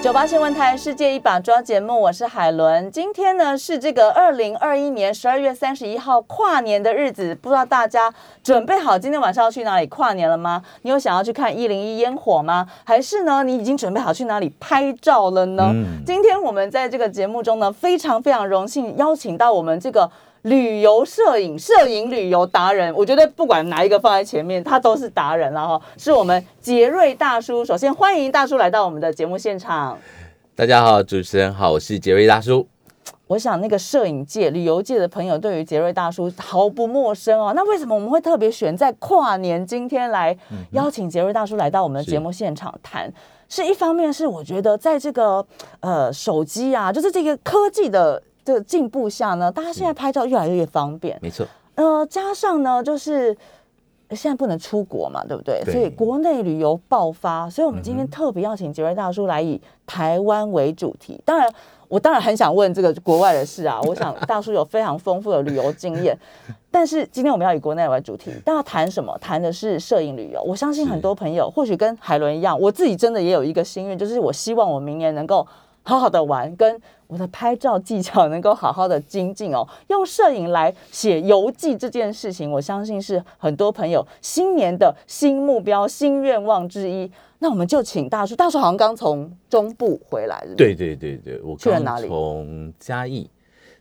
[0.00, 2.88] 九八新闻台《世界一把抓》节目，我是海伦。
[2.88, 10.62] 今天呢是这个二零二一年十二月三十一号跨年的日子，不知道大家准备好今天晚上要去哪里跨年了吗？
[10.82, 12.68] 你有想要去看一零一烟火吗？
[12.84, 15.74] 还是呢，你已经准备好去哪里拍照了呢？
[16.06, 20.08] 今天我们在这个节目中呢，非常非常荣幸邀请到我们这个。
[20.42, 25.80] 旅游摄影、摄影旅游达人，我觉得不管哪一个放在前面，他都是达人了哈。
[25.96, 29.98] 是我们杰瑞大叔，首先欢迎大叔来到我们的节目现场。
[30.54, 32.68] 大家好，主持人好，我是杰瑞大叔。
[33.26, 37.52] 我想那个摄影界、旅游界的朋友对于杰瑞大叔毫不陌生哦。
[37.54, 40.34] 那为什么我们会特别选在跨年今天来
[40.70, 43.12] 邀请杰瑞大叔来到我们的节目现场谈？
[43.48, 45.44] 是一方面是我觉得在这个
[45.80, 48.22] 呃手机啊，就是这个科技的。
[48.48, 51.46] 这个进步下呢，大家现在拍照越来越方便，没错。
[51.74, 53.36] 呃，加上呢，就是
[54.12, 55.62] 现在不能出国嘛，对不对？
[55.66, 61.20] 所以国内旅游爆发，所以我们今天特别邀请杰瑞大叔来以台湾为主题。
[61.26, 61.46] 当然，
[61.88, 63.78] 我当然很想问这个国外的事啊。
[63.82, 66.18] 我想大叔有非常丰富的旅游经验，
[66.70, 69.14] 但是今天我们要以国内为主题，大家谈什么？
[69.18, 70.40] 谈的是摄影旅游。
[70.42, 75.46] 我相信很多朋友或许跟海伦一样，我自己真的也有一个心愿，就是我希望我明年能够。
[75.84, 76.78] 好好的玩，跟
[77.08, 79.66] 我的拍照技巧能够好好的精进哦。
[79.88, 87.10] 用摄影来写游记这件事情，我相信是很多朋友新年的新目标、新愿望之一。
[87.40, 92.06] 那我们就请大叔，大叔好像刚从中部回来，对对对对，我去了哪里？
[92.06, 93.30] 从嘉义，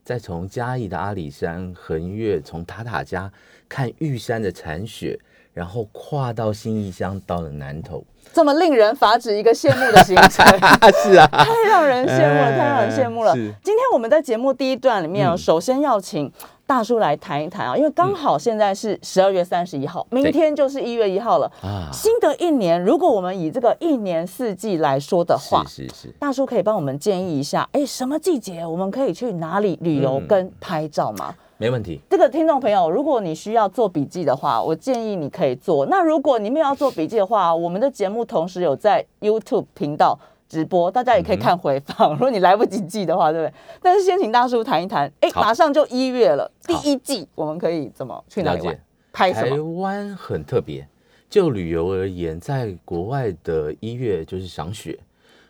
[0.04, 3.32] 再从嘉义的阿里山横越，从塔塔家
[3.68, 5.20] 看玉山的残雪，
[5.58, 8.04] 然后跨到新义乡，到了南投。
[8.32, 10.46] 这么令人发指一个羡慕的行程，
[11.02, 13.34] 是啊，太让人羡慕了，太让人羡慕了。
[13.34, 16.32] 今天我们在节目第一段里面，首先要请
[16.68, 21.90] 大叔来谈一谈啊，因为刚好现在是十二月三十一号，明天就是一月一号了啊。
[21.94, 31.34] 新的一年，如果我们以这个一年四季来说的话，是是，大叔可以帮我们建议一下，哎，什么季节我们可以去哪里旅游跟拍照吗？
[31.56, 32.02] 没问题。
[32.10, 35.86] 这个听众朋友，如果你需要做笔记的话，我建议你可以做。
[35.86, 42.14] 那如果你没有要做笔记的话，我们的节目同时有在 YouTube 频道直播，大家也可以看回放。
[42.14, 43.54] 如果你来不及记的话，对不对？
[43.82, 45.12] 但是先请大叔谈一谈。
[45.20, 48.80] 哎，马上就一月了，第一季我们可以怎么去哪里玩？
[49.12, 49.56] 拍什么？
[49.56, 50.88] 台湾很特别，
[51.30, 54.98] 就旅游而言，在国外的一月就是赏雪。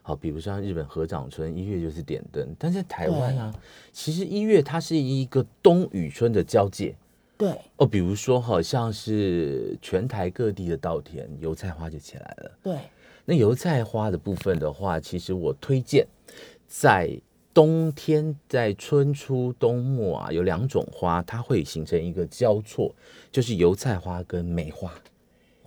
[0.02, 3.54] 好，比如像日本合掌村一月就是点灯，但在台湾啊，
[3.92, 6.96] 其实一月它是一个冬与春的交界。
[7.38, 12.52] 对哦，比如说好像是全台各地的稻田油菜花就起来了。
[12.64, 12.78] 对，
[13.30, 16.08] 那油菜花的部分的话，其实我推荐
[16.66, 17.20] 在
[17.54, 22.96] 冬天，在春初冬末啊，有两种花，它会形成一个交错，
[23.30, 24.94] 就是油菜花跟梅花。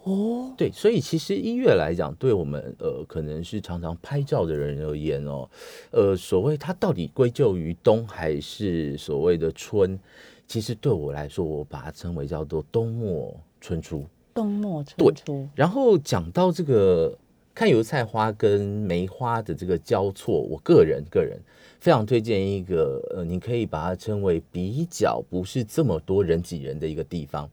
[0.05, 5.47] 哦，对，所以其实一月来讲，对我们呃，可能是常常拍照的人而言哦，
[5.91, 10.01] 呃，所谓它到底归咎于冬还是所谓的春，
[10.47, 14.07] 其实对我来说，我把它称为叫做冬末春初。
[14.33, 15.47] 冬末春初。
[15.55, 17.15] 然后讲到这个
[17.55, 21.39] 看油菜花跟梅花的这个交错，我个人个人
[21.79, 27.49] 非常推荐一个呃，你可以把它称为比较不是这么多人挤人的一个地方。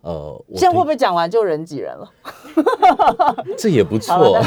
[0.00, 2.12] 呃，现在会不会讲完就人挤人了？
[3.56, 4.38] 这也不错，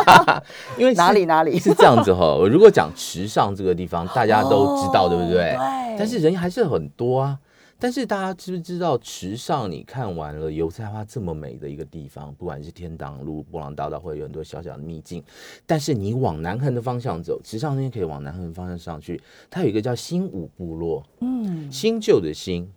[0.78, 2.38] 因为哪里哪里是这样子哈。
[2.50, 5.54] 如果讲池上这个地方，大家都知道，对不对？
[5.54, 5.96] 对。
[5.98, 7.38] 但是人还是很多啊。
[7.78, 9.70] 但是大家知不知道池上？
[9.70, 15.22] 你看完了油菜花这么美的一个地方，不管是天堂路、波浪大道，会有很多小小的秘境。
[15.66, 22.68] 但是你往南横的方向走，池上那边可以往南横方向上去，它有一个叫新武部落，嗯，新旧的新。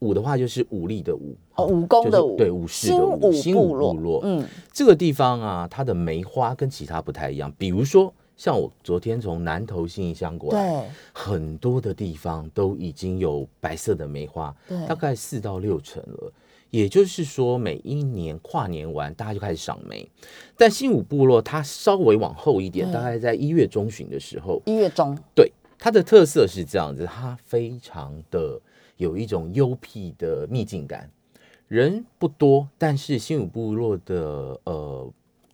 [0.00, 7.52] 武的话就是武力的武，哦，武功的武，对，武士的武，新武部落，嗯，这个地方啊，它的梅花跟其他不太一样。
[7.58, 16.32] 比如说，像我昨天从南投新义乡过来，很多的地方都已经有白色的梅花，对，大概四到六成了。
[16.70, 20.08] 也就是说，每一年跨年完，大家就开始赏梅。
[20.56, 28.58] 但新武部落它稍微往后一点，大概在一月中旬的时候，一月中，对，它的特色是这样子，它非常的。
[28.98, 31.08] 有一种幽僻的秘境感，
[31.68, 35.08] 人不多，但是新武部落的呃，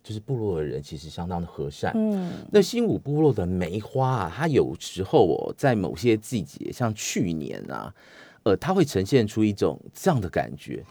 [0.05, 1.91] 就是部落的人其实相当的和善。
[1.95, 7.91] 嗯，那新武部落的梅花啊，它有时候哦，在某些季节，像去年啊，
[8.45, 10.83] 呃，它会呈现出一种这样的感觉。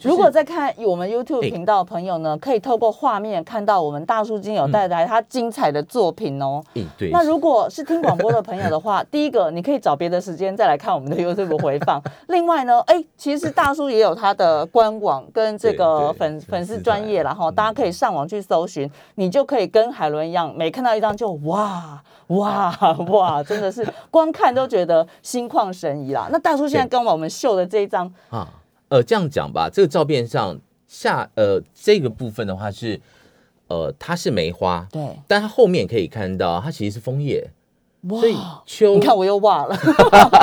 [0.00, 6.64] 如果在看我们 YouTube 频道的朋友呢，可以透过画面看到我们大叔金有带来他精彩的作品哦。
[6.74, 7.10] 嗯，对。
[7.10, 12.02] 那如果是听广播的朋友的话， 第一个你可以找别的时间再来看我们的 YouTube 回放。
[12.28, 22.74] 另外呢，哎，其实大叔也有他的官网跟这个粉粉丝专业然后大家可以上网去搜寻，你就可以跟海伦一样，每看到一张就哇哇
[23.10, 26.28] 哇，真的是光看都觉得心旷神怡啦。
[26.32, 28.12] 那大叔现在跟我们秀的这一张。
[28.30, 28.58] 啊。
[28.88, 33.00] 呃，这样讲吧，这个照片上下呃这个部分的话是，
[33.68, 37.50] 呃，它是梅花，对，但它后面可以看到，它其实是枫叶，
[38.06, 39.74] 所以秋，你看我又忘了，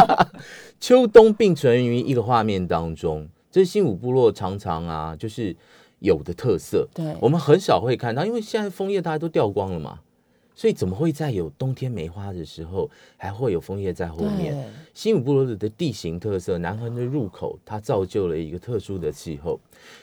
[0.81, 5.55] 秋冬并存于一个画面当中，这是新武部落常常啊，就是
[5.99, 9.99] 有的特色，对，我们很少会看到，因为现在枫叶大家都掉光了嘛。
[10.59, 14.53] 所以怎么会在有冬天梅花的时候，还会有枫叶在后面？
[14.93, 19.57] 新武部落的地形特色，南横的入口，它造就了一个特殊的气候。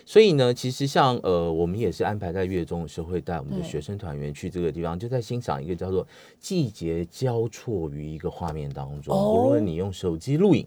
[0.07, 6.09] 所以呢，其实像呃，我们也是安排在月中的时候，会带我们的学生团员去这个地方，就在欣赏一个叫做
[6.41, 9.15] 季节交错于一个画面当中。
[9.15, 10.67] 无论你用手机录影，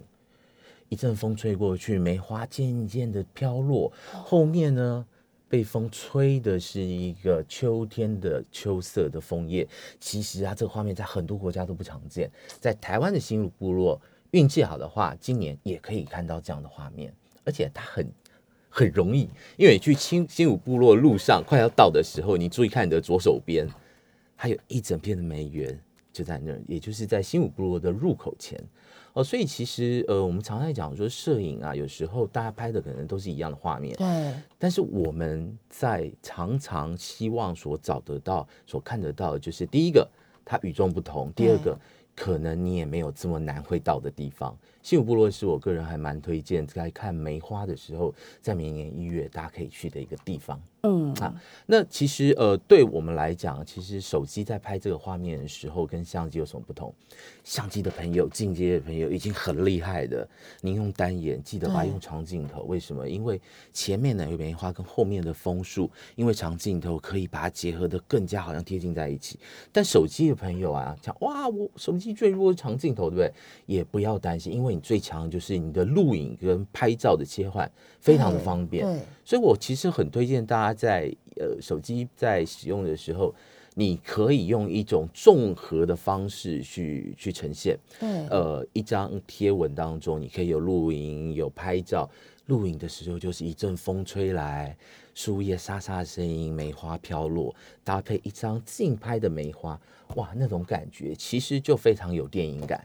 [0.89, 5.03] 一阵风吹过去，梅花渐渐的飘落，后面呢？
[5.49, 9.67] 被风吹的是一个秋天的秋色的枫叶，
[9.99, 12.29] 其实啊，这个画面在很多国家都不常见。
[12.59, 13.99] 在台湾的新鲁部落，
[14.31, 17.11] 运气好的话，今年也可以看到这样的画面，
[17.43, 18.07] 而且它很
[18.69, 23.67] 很容易，因为你去新新鲁部落路上快要到的时候，你注意看你的左手边，
[24.35, 25.77] 还有一整片的梅园
[26.13, 28.63] 就在那，也就是在新武部落的入口前。
[29.13, 34.33] 哦，所以其实呃，我们常在讲说摄影啊，有时候大家拍的可能都是一样的画面，对。
[34.57, 40.07] 但是我们在常常希望所找得到、所看得到，就是第一个
[40.45, 41.77] 它与众不同，第二个
[42.19, 44.53] 可能你也没有这么难会到的地方。
[44.83, 50.61] 新武部落是我个人还蛮推荐在看梅花的时候，在明年一月大家可以去的一个地方。
[50.81, 51.33] 嗯啊，
[51.65, 56.93] 那其实呃，对我们来讲，其实手机在拍这个画面的时候，跟相机有什么不同？
[57.43, 60.27] 相机的朋友、进阶的朋友已经很厉害的。
[60.61, 62.63] 您用单眼，记得吧用长镜头。
[62.63, 63.07] 为什么？
[63.07, 63.39] 因为
[63.73, 69.37] 前面的有梅花跟后面的枫树，因为长镜头可以把它结合的更加好像贴近在一起。
[69.73, 73.33] 但手机的朋友啊，讲哇，我手机最弱长镜头，对不对？
[73.65, 78.85] 也不要担心，因为你最强就是你的录影跟拍照的切换非常的方便。
[79.23, 80.89] 所以我其实很推荐大家。
[80.89, 83.35] 在呃手机在使用的时候，
[83.75, 87.77] 你可以用一种综合的方式去去呈现。
[87.99, 92.09] 对，呃，一张贴文当中，你可以有录影、有拍照。
[92.45, 94.75] 录影的时候就是一阵风吹来，
[95.19, 99.77] 树叶沙沙的声音，梅花飘落，搭配一张近拍的梅花，
[100.15, 102.81] 哇，那种感觉其实就非常有电影感。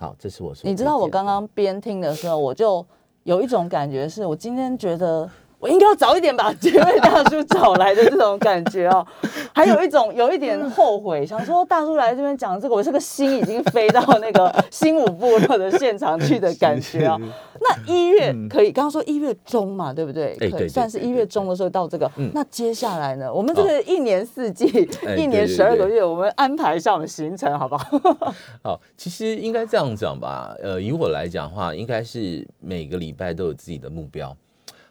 [0.00, 0.68] 好，这是我说。
[0.68, 2.84] 你知道我刚刚边听的时候，我就
[3.22, 5.30] 有一种感觉，是我今天觉得。
[5.58, 9.04] 我应该要早一点把杰瑞大叔找来的这种感觉哦，
[9.52, 17.18] 还有一种有一点后悔，想说大叔来这边讲这个，我这个心已经飞到那个新武部落的现场去的感觉 啊。
[17.60, 20.36] 那一月可以，刚刚说一月中嘛，对不对？
[20.38, 22.08] 可以算是一月中的时候到这个。
[22.32, 23.32] 那接下来呢？
[23.32, 27.98] 我们这个一年四季，一年十二个月，我们安排一下我们行程，好不好？
[28.62, 30.54] 好，其实应该这样讲吧。
[30.62, 34.36] 呃，以我来讲的话，应该是每个礼拜都有自己的目标。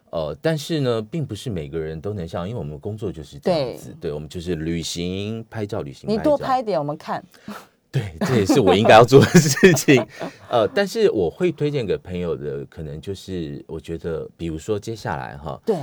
[0.09, 6.09] 呃，但是呢，并不是每个人都能像，因为我们工作就是这样子，对我们就是旅行、拍照、旅行。
[6.09, 7.23] 你多拍点，我们看。
[7.91, 10.05] 对，这也是我应该要做的事情。
[10.51, 15.75] 呃，但是我会推荐给朋友的，可能就是我觉得，比如说接下来哈，对。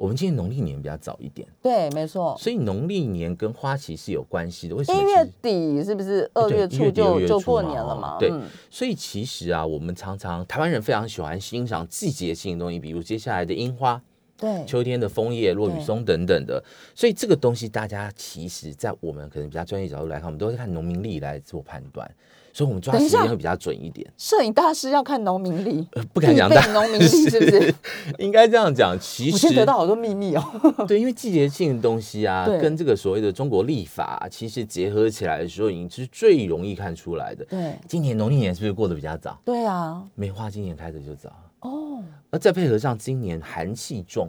[0.00, 2.34] 我们今年农历年比较早一点，对，没错。
[2.38, 4.74] 所以农历年跟花期是有关系的。
[4.74, 4.98] 为什么？
[4.98, 8.16] 一月底是不是二月初就就过年了嘛？
[8.18, 8.32] 对。
[8.70, 14.00] 所以其实啊，我们常常台湾人非常喜欢欣赏季节性的东西，比如接下来的樱花，
[14.38, 16.64] 对，秋天的枫叶、落雨松等等的。
[16.94, 22.10] 所以这个东西，大家其实，在我们可能比较专业角度来看，我们都会看农民历来做判断。
[22.52, 24.06] 所以，我们抓时间会比较准一点。
[24.16, 27.74] 摄影大师要看农民历，不敢讲大农民历 是不是？
[28.18, 28.96] 应该这样讲。
[29.00, 30.42] 其实得到好多秘密哦。
[30.88, 37.44] 对，因为季节性的东西啊，跟这个所谓的中国历法，其实结合起来的时候，已经是最容易看出来的。
[37.44, 39.38] 对，今年农历年是不是过得比较早？
[39.44, 41.30] 对啊，梅花今年开的就早
[41.60, 42.02] 哦。
[42.30, 44.28] 而再配合上今年寒气重，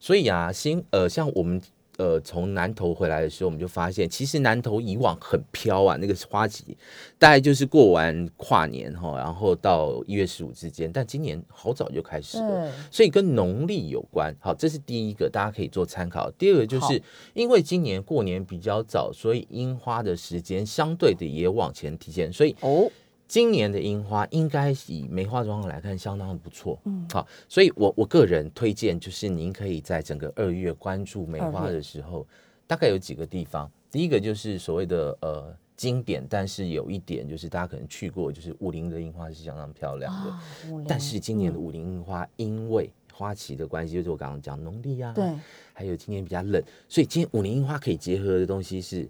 [0.00, 1.60] 所以啊，新呃，像我们。
[1.96, 6.76] 呃，从南投回来的时候，我们就发现，其实南投以往很飘啊，那个花期
[7.18, 14.34] 大概就是过完跨年哈，然后到一月十五之间，但今年好早就开始了，所以跟农历有关。
[14.40, 16.30] 好，这是第一个，大家可以做参考。
[16.32, 17.00] 第二个就是
[17.34, 22.90] 因为今年过年比较早，所以樱花的时间相对的也往前提前，所以哦。
[23.28, 26.78] 今年的樱花应该以梅花状况来看，相当的不错。
[26.84, 32.24] 嗯，好，所以我我个人推荐就是您可以在整个二月关注梅花的时候，
[32.66, 33.70] 大概有几个地方。
[33.90, 40.84] 第一个就是所谓的呃经典，但是有一点就是大家可能去过，就是武林的樱花是相当漂亮的。
[40.86, 45.32] 但是今年的武林樱花因为花期的关系，就是我刚刚讲农历啊，对，
[45.72, 49.08] 还有今年比较冷，所以今年武林樱花可以结合的东西是。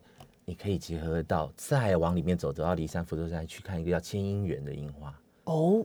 [0.49, 5.13] 你可以结合到再往里面走，走到骊山福寿山去看一个叫千姻缘的樱花
[5.43, 5.85] 哦。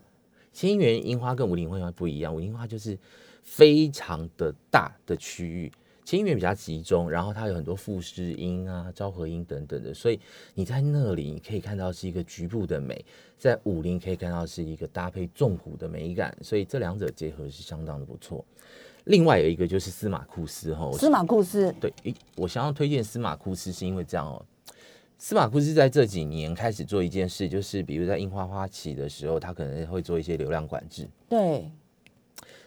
[0.53, 2.95] 千姻缘樱花跟五林樱花不一样，五林樱花就是
[3.41, 5.71] 非常的大的区域，
[6.05, 10.19] 千姻缘比较集中，然后它有很多富士樱啊、昭和樱等等的，所以
[10.53, 13.03] 你在那里你可以看到是一个局部的美，
[13.39, 18.45] 在武林可以看到是一个搭配纵谷的美感，所以这两者结合是相当的不错。
[19.05, 21.91] 另外有一个就是司马库斯哈，司马库斯对，
[22.35, 24.45] 我想要推荐司马库斯是因为这样哦。
[25.23, 31.07] 司马库斯在这几年开始做一件事，就是比如在樱花花期的时候，他可能会做一些流量管制。
[31.29, 31.71] 对，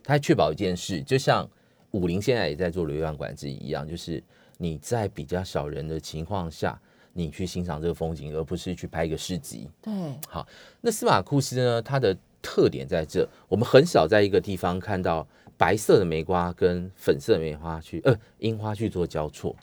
[0.05, 1.51] 他确保一件事，就像
[1.91, 4.23] 武林现在也在做流量管制一样，就是
[4.57, 6.81] 你在比较少人的情况下，
[7.13, 9.69] 你去欣赏这个风景，而不是去拍一个市集。
[9.83, 9.93] 对，
[10.29, 10.47] 好，
[10.81, 11.83] 那司马库斯呢？
[11.83, 15.27] 它的特点在这，我们很少在一个地方看到
[15.59, 19.57] 白色的梅花跟粉色的梅花去呃樱花去做交错。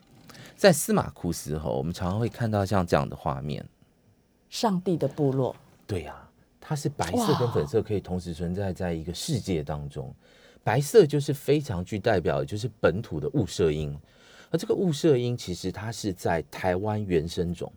[0.61, 3.67] 在司马库斯哈，我们常常会看到像这样的画面，
[4.47, 5.55] 上帝的部落。
[5.87, 6.15] 对呀，
[6.59, 10.13] 它是白色跟粉色可以同时存在在一个世界当中。
[10.63, 13.97] 白色就是非常具代表，就是本土的雾社音，
[14.51, 17.73] 而这个雾社音其实它是在台湾原生种，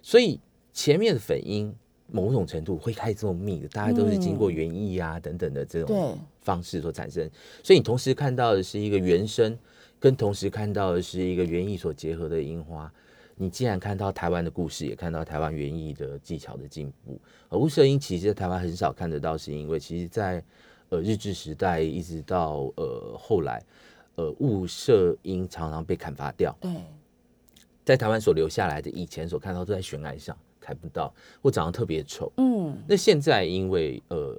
[0.00, 0.40] 所以
[0.72, 1.70] 前面的粉音
[2.06, 7.30] 某种程度会开这么密的，大家都是经过园艺啊等等的这种方式所产生，
[7.62, 9.58] 所以你同时看到的是一个原生。
[10.04, 12.92] 跟同时看到的是一个园艺所结合的樱花，
[13.36, 17.18] 你既然看到台湾的故事，也看到台湾园艺的技巧的进步。
[17.48, 20.44] 而雾社樱其实在台湾很少看得到，是因为其实在
[20.90, 23.64] 呃日治时代一直到呃后来，
[24.16, 26.54] 呃雾社樱常常被砍伐掉。
[26.60, 26.70] 对，
[27.82, 32.30] 在台湾所留下来的以前所看到都在悬崖上，看不到或长得特别丑。
[32.36, 34.38] 嗯，那现在因为呃。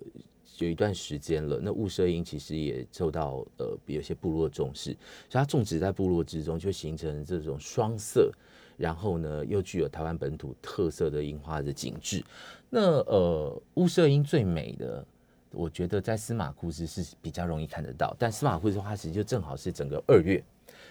[0.60, 4.92] 有一段时间了，那雾社樱其实也受到呃有些部落重视，
[5.30, 8.32] 所以它种植在部落之中，就形成这种双色，
[8.78, 12.24] 然后呢又具有台湾本土特色的樱花的景致。
[12.70, 15.06] 那呃雾社樱最美的，
[15.52, 20.44] 我觉得在司马库斯是比较容易看得到，但司马库斯花期就正好是整个二月，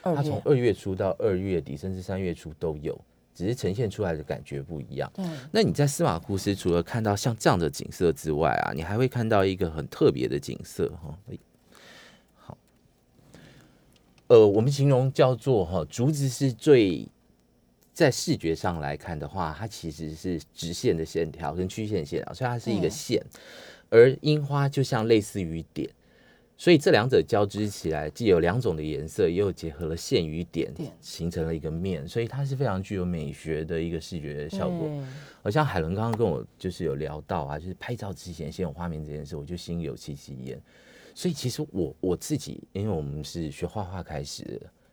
[0.02, 2.98] 它从二月初到二月底，甚至三月初都有。
[3.34, 5.10] 只是呈现出来的感觉不一样。
[5.12, 11.18] 对，那你在司马库斯除了看到像这样的景色之外啊，你还会看到一个很特别的景色哈。
[12.36, 12.56] 好，
[14.28, 17.08] 呃，我们形容叫做哈，竹子是最
[17.92, 23.24] 在视觉上来看的话，它其实是直线的线条跟曲线线条，所以它是一个线，
[23.90, 25.90] 而樱花就像类似于点。
[26.56, 34.88] 所以这两者交织起来，既有两种的颜色，又结合了线与点，形成了一个面，所以它是非常具有美学的一个视觉效果。
[35.42, 40.58] 而像海伦刚刚跟我就是有聊到啊，就是拍照之前先有画面这件事，我就心有戚戚焉。
[41.12, 44.44] 所以其实我我自己，因为我们是学画画开始，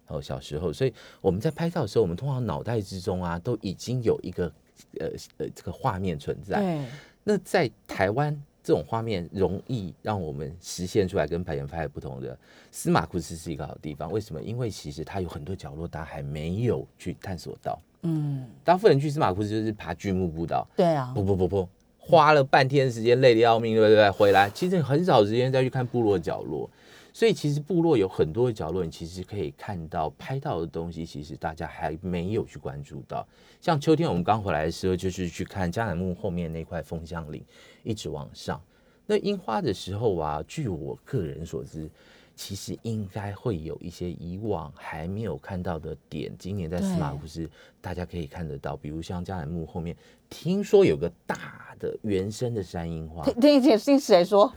[0.07, 0.91] 然后小时候，所以
[1.21, 4.51] 我们在拍照的时候，我们通常脑袋之中啊，都已经有一个
[4.99, 6.83] 呃呃这个画面存在。
[7.23, 8.43] 那在台湾。
[8.63, 12.37] 这种画面容易让我们实现出来，跟拍人拍的不同的。
[12.71, 14.41] 司马库斯是一个好地方，为什么？
[14.41, 17.79] 因为其实它有很多角落，大家还没有去探索到。
[18.03, 20.67] 嗯，大部分人去司马库斯就是爬巨木步道。
[20.75, 24.09] 对啊，不不不不，花了半天时间，累得要命，对不对？
[24.09, 26.69] 回来其实很少时间再去看部落角落。
[27.13, 33.27] 所以其实部落有很多的角落，你其实可以看到拍到的东西，其实大家还没有去关注到。
[33.59, 37.43] 像秋天我们刚回来的时候，就是去看加乃木后面那块枫香林，
[37.83, 38.61] 一直往上。
[39.05, 41.89] 那樱花的时候啊，据我个人所知，
[42.35, 46.31] 其实应该会有一些以往还没有看到的点。
[46.37, 49.95] 今年在司马库斯，大家可以看得到，比如像迦南木后面，
[50.29, 53.23] 听说有个大的原生的山樱花。
[53.39, 54.51] 听听听谁说？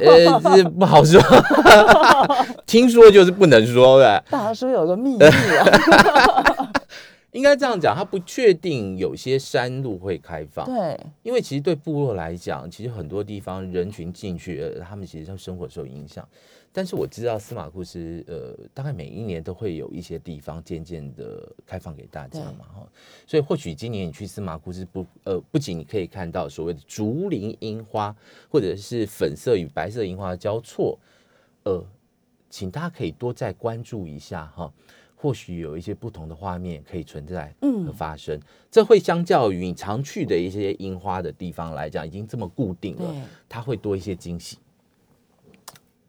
[0.00, 1.20] 呃，这不好说。
[2.66, 4.24] 听说就是不能说的。
[4.30, 6.72] 大家说有个秘密啊。
[7.32, 10.64] 应该这样讲，他不确定有些山路会开放。
[10.64, 16.26] 对，因为其实对部落来讲，其实很多地方人群进去，他们其实生活受影响。
[16.72, 22.88] 但是我知道司马库斯，呃，大概每一年都会有一些地方渐渐的开放给大家嘛，哈。
[23.26, 28.14] 所以或许今年你去司马库斯，不，呃，不仅你可以看到所谓的竹林樱花，
[28.48, 30.98] 或者是粉色与白色樱花的交错，
[31.64, 31.84] 呃，
[32.48, 34.72] 请大家可以多再关注一下哈。
[35.20, 38.38] 或许有一些不同的画面可以存在和发生。
[38.70, 43.12] 这会相较于你常去的一些樱花的地方来讲，已经这么固定了，
[43.48, 44.58] 它会多一些惊喜。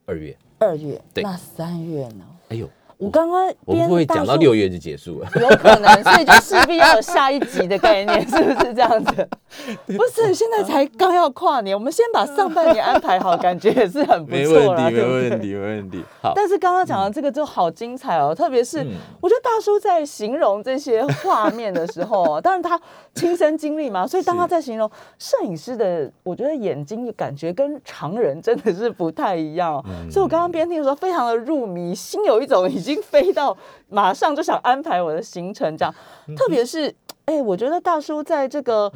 [0.06, 2.26] 二月，二月，那三月呢？
[2.50, 2.70] 哎呦。
[3.00, 9.30] 我刚刚我们会讲到六月就结束了，有可能，所以就势必要有下一集的概念，是不是这样子？
[9.88, 14.92] 不是，现在才刚要跨年，我们先把上半年安排好，感觉也是很不错了。
[14.92, 16.04] 没问题，没问题，没问题。
[16.22, 18.86] 好，但是刚刚讲的这个就好精彩哦，特别是
[19.22, 22.78] 我觉得大叔在形容这些画面的时候，当然他
[23.16, 29.82] 亲身经历嘛，所以当他在形容摄影师的，我觉得眼睛感觉跟常人真的是不太一样。
[30.12, 32.89] 所以我刚刚边听的时候，非常的入迷，心有一种已经。
[32.90, 33.56] 已经飞到，
[33.88, 35.94] 马上就想安排我的行程，这样。
[36.36, 36.94] 特别是，
[37.26, 38.92] 哎，我觉得大叔在这个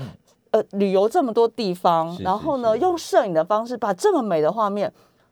[0.50, 4.91] 呃旅游这么多地方，然后呢，用摄影的方式把这么美的画面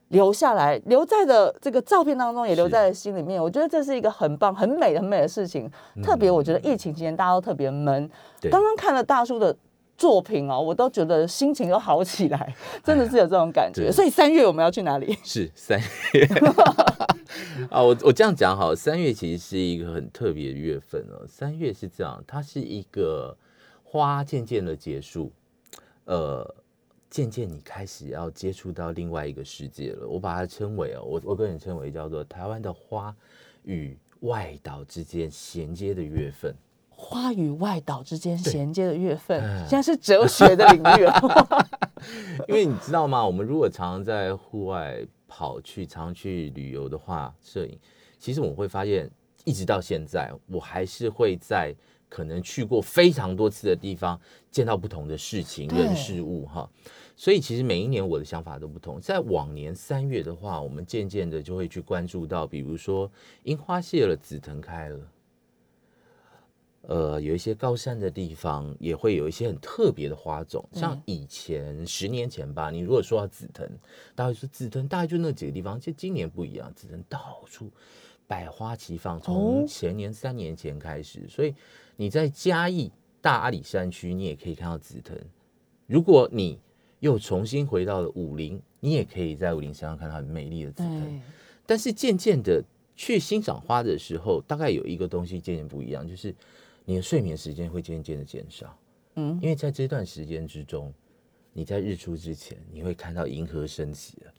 [0.09, 3.41] 留下来，留在的这个照片当中，也留在了心里面。
[3.41, 5.69] 我觉得这是一个很棒、很美、很美的事情。
[6.03, 8.07] 特别，我觉得疫情期间大家都特别闷。
[8.51, 9.55] 刚刚看了大叔的
[10.01, 13.91] 作品哦，我都觉得心情都好起来， 真的是有这种感觉。
[13.91, 15.15] 所以三月我们要去哪里？
[15.23, 15.79] 是三
[16.13, 16.27] 月。
[17.69, 21.23] 啊，我我这样讲好，三月其实是一个很特别的月份哦。
[21.27, 23.37] 三月是这样，它是一个
[23.83, 25.31] 花渐渐的结束，
[26.05, 26.55] 呃，
[27.07, 30.07] 渐渐你开始要接触到另外一个世界了。
[30.07, 33.15] 我把它称为哦，我我个人称为叫做台湾的花
[33.63, 36.55] 与外岛之间衔接的月份。
[37.03, 41.67] 花与外岛之间衔接的月份，现在是哲学的领域了。
[42.47, 43.25] 因为你知道吗？
[43.25, 45.03] 我们如果常常在户外。
[45.33, 47.79] 跑去常去旅游的话，摄影
[48.19, 49.09] 其实我会发现，
[49.45, 51.73] 一直到现在，我还是会在
[52.09, 54.19] 可能去过非常多次的地方，
[54.51, 56.69] 见到不同的事情、人、事物哈。
[57.15, 58.99] 所以其实每一年我的想法都不同。
[58.99, 63.09] 在往年三月的话，我们渐渐的就会去关注到，比如说
[63.43, 64.99] 樱花谢了，紫藤开了。
[66.87, 73.69] 呃，有一些高山的地方也会有一些很特别的花种，像以前十年前吧，你如果说到紫藤，
[74.15, 77.69] 大家说紫藤大概就那几个地方，其实今年不一样，紫藤到处
[78.25, 81.53] 百花齐放，从前年三年前开始，所以
[81.97, 85.15] 你在嘉义大阿里山区，你也可以看到紫藤。
[85.85, 86.59] 如果你
[86.99, 91.21] 又重新回到了武陵，你也可以在武陵山上看到很美丽的紫藤。
[91.67, 92.63] 但是渐渐的
[92.95, 96.33] 去欣赏花的时候，大概有一个东西渐渐不一样，就是。
[96.85, 98.77] 你的睡眠时间会渐渐的减少，
[99.15, 100.93] 嗯，因为在这段时间之中，
[101.53, 104.31] 你在日出之前，你会看到银河升起了。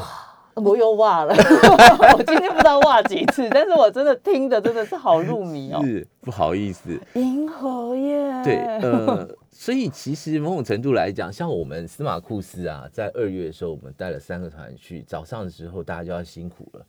[0.00, 1.34] 哇，我又哇了，
[2.16, 5.80] 我今天不知道哇几次，但是我真的听的真的是好入迷哦。
[5.84, 8.42] 是不好意思，银河耶。
[8.44, 16.86] 对，呃，所以其实某种程度来讲，像我们司马库斯啊，在二月的时候，我们带了三个团去，早上的时候大家就要辛苦了。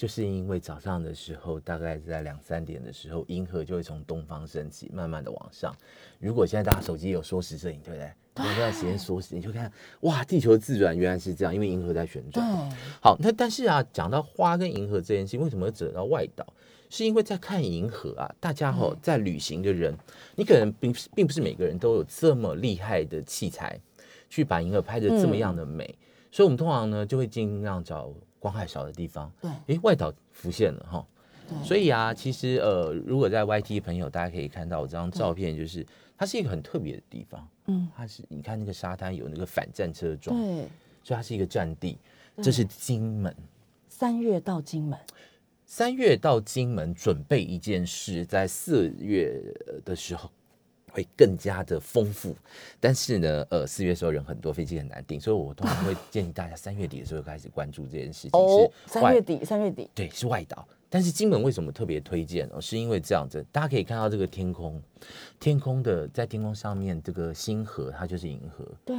[0.00, 5.76] 就是因为早上的时候，大概在两三点的时候，银河就会从东方升起，慢慢的往上。
[6.18, 8.10] 如果现在大家手机有缩时摄影，对不对？
[8.36, 12.42] 那段时间缩时，你就看，哇，地球自转原来是这样，因为银河在旋转。
[13.02, 16.46] 好，那但是啊，讲到花跟银河这件事，为什么会走到外岛？
[16.88, 19.94] 是因为在看银河啊，大家哈在旅行的人，
[20.34, 23.78] 你可能并并不是每个人都有这么厉害的器材，
[24.30, 25.94] 去把银河拍的这么样的美，
[26.32, 28.10] 所以我们通常呢就会尽量找。
[28.40, 31.06] 光害少的地方，对，哎，外岛浮现了哈，
[31.62, 40.66] 所以啊，其实呃，如果在 YT 朋友，大家可以看到我这张照片，就是它是一个很特别的地方，嗯，它是你看那个沙滩有那个反战车状，对，
[41.04, 41.98] 所以它是一个战地，
[42.42, 43.32] 这是金门，
[43.88, 44.98] 三月到金门，
[45.66, 49.38] 三月到金门准备一件事，在四月
[49.84, 50.30] 的时候。
[50.92, 52.34] 会更加的丰富，
[52.78, 58.30] 但是呢，呃，四月时候人很多，飞机很难订，所以我通常会建议大家 三月底的时候开始关注这件事情。
[58.32, 60.66] 哦，三月底，三月底，对，是外岛。
[60.92, 62.60] 但是金门为什么特别推荐呢？
[62.60, 64.82] 是因为这样子，大家可以看到这个天空，
[65.38, 68.66] 天空的在天空上面这个星河，它就是银河。
[68.84, 68.96] 对，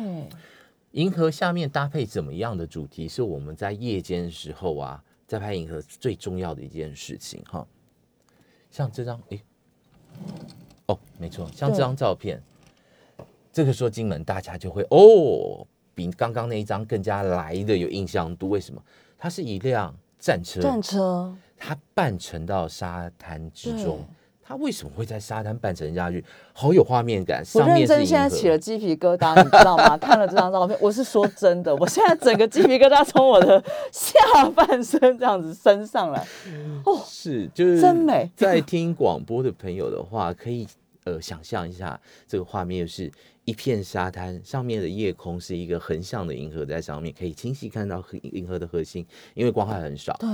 [0.91, 7.67] 银河下面搭配怎么样的主题，是我们在夜间时候啊，在拍银河最重要的一件事情哈。
[8.69, 9.41] 像这张，诶。
[10.91, 12.41] 哦，没错，像这张照片，
[13.51, 18.49] 这个时候金门大家就会哦，比刚刚那一张更加来的有印象度。
[18.49, 18.81] 为什么？
[19.17, 23.99] 它是一辆战车，战车，它半沉到沙滩之中。
[24.43, 26.21] 它为什么会在沙滩半沉下去？
[26.51, 27.41] 好有画面感。
[27.53, 29.95] 我认真，现在起了鸡皮疙瘩，你知道吗？
[30.01, 36.25] 看了这张照片，我是说真的，我现在整个鸡皮疙瘩从我的下半身这样子升上来。
[36.85, 38.29] 哦，是，就是真美。
[38.35, 40.67] 在听广播的朋友的话，可以。
[41.03, 43.11] 呃，想象一下这个画面，是
[43.45, 50.15] 一片沙滩上面的夜空是一个横向的银河在上面，可以清晰看到银河的核心，因为光害很少。
[50.19, 50.29] 对，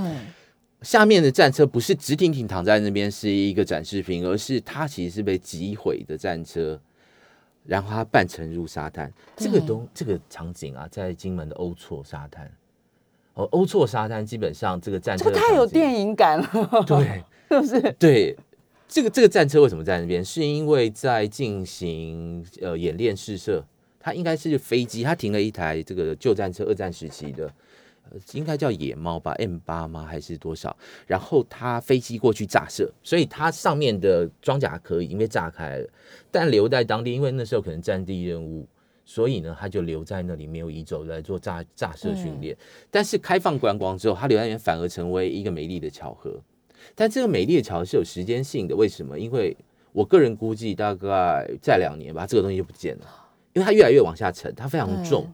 [0.82, 6.80] 下面的战车不是直挺挺躺在那边是一个展示品，而是它其实是被击毁的战车，
[7.64, 9.12] 然后它半沉入沙滩。
[9.38, 12.52] 这个东这个场景啊，在金门的欧错沙滩。
[13.36, 17.96] 哦，欧错沙滩基本上这个战车，这个太有电影感了，对， 是不是？
[17.98, 18.36] 对，
[18.88, 20.24] 这个这个战车为什么在那边？
[20.24, 23.64] 是因为在进行呃演练试射，
[24.00, 27.52] 它应该是飞机，它停了一台这个旧战车，二战时期的，
[28.10, 30.06] 呃，应该叫野猫吧，M 八吗？
[30.06, 30.76] 还是多少？
[31.06, 35.90] 然后它飞机过去炸射，所以它上面的装甲壳已经被炸开了，
[36.32, 38.66] 但留在当地，因为那时候可能战地任务。
[39.10, 42.58] 所以呢，他就留在那里，没有移走来做炸炸射训练。
[42.92, 46.42] 但是开放观光之后，他留在那边反而成为一个美丽的巧合。
[46.96, 49.18] 但这个美丽的桥是有时间性的，为什么？
[49.18, 49.56] 因为
[49.92, 53.06] 我个人估计，大概在两年吧，这个东西就不见了，
[53.54, 55.32] 因为它越来越往下沉，它非常重。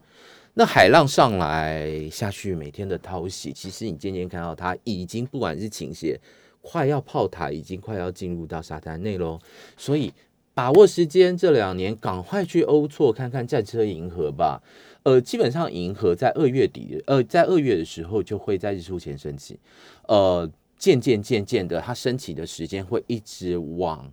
[0.54, 6.20] 那海浪上来下去，每天的淘洗，其实你渐渐看到它已经不管是倾斜，
[6.62, 9.38] 快要炮塔，已经快要进入到沙滩内喽。
[9.76, 10.12] 所以。
[10.56, 14.62] 把握时间，这两年赶快去欧错看看战车银河吧。
[15.02, 19.58] 呃，基本上银河在二月底，呃，在二月的时候就会在日出前升起。
[20.06, 24.10] 呃，渐渐渐渐的，它升起的时间会一直往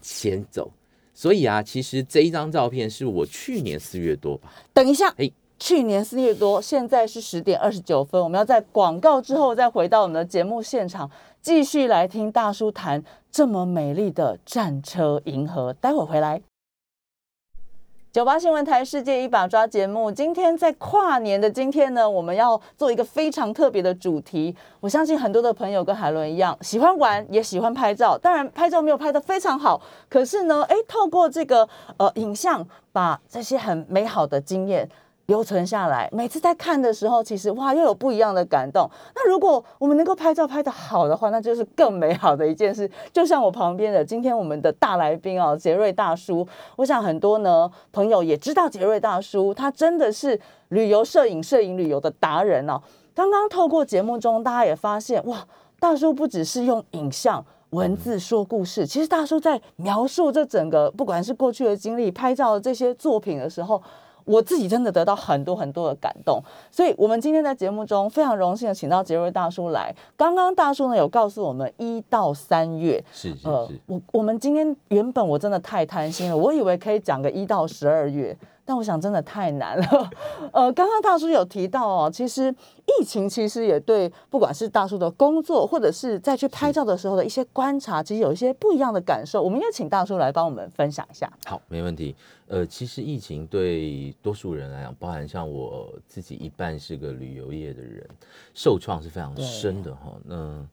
[0.00, 0.70] 前走。
[1.12, 4.50] 所以啊，其实这一张照片是我去年四月多吧。
[4.72, 11.10] 等一下，哎，去年四月多，现在是十点二十九分，我们要在广告之后再回到我们的节目现场。
[11.42, 16.40] 继续来听大叔谈这么美丽的战车银河，待会回来。
[18.12, 24.52] 九八新闻台世界一把抓节目，今天在跨年的今天呢，我们要做一个非常特别的主题。
[24.80, 28.18] 我相信很多的朋友跟海伦一样，喜欢玩也喜欢拍照。
[28.18, 31.68] 当然拍照没有拍的非常好，可是呢，诶，透过这个
[31.98, 34.90] 呃影像，把这些很美好的经验。
[35.30, 38.90] 留存下来，每次在看的时候，其实哇，又有不一样的感动。
[39.14, 42.90] 那如果我们能够拍照拍得好的话，那就是更美好的一件事。
[43.12, 50.38] 就像我旁边的今天我们的大来宾哦，杰瑞大叔，我想很多呢朋友也知道杰瑞大叔，他真的是
[50.70, 52.82] 旅游摄影、摄影旅游的达人哦。
[53.14, 55.46] 刚刚透过节目中，大家也发现哇，
[55.78, 63.80] 大叔不只是用影像、文字说故事，其实大叔在描述这整个不管是过去的经历、拍照的这些作品的时候。
[64.24, 69.94] 我自己真的得到很多很多的感动，所以我们今天在节目中非常荣幸的请到杰瑞大叔来。
[70.16, 73.80] 刚刚大叔呢有告诉我们一到三月，是是是。
[73.86, 78.36] 我我们今天原本我真的太贪心了，我以为可以讲个一到十二月。
[78.70, 80.10] 但我想真的太难了。
[80.54, 82.54] 呃，刚刚大叔有提到哦，其实
[82.86, 89.42] 疫情其实也对不管是大叔的工作，或者是在去拍照的时候的一些观察，其实有一些不一样的感受。
[89.42, 91.28] 我们也请大叔来帮我们分享一下。
[91.46, 92.14] 好，没问题。
[92.46, 98.08] 呃，其实疫情对多数人来讲，包含像我自己，一半是个旅游业的人，
[98.54, 100.12] 受创是非常深的哈。
[100.24, 100.64] 那